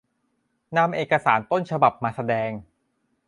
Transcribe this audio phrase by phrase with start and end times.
[0.77, 2.51] นำเอกสารต้นฉบับมาแสดง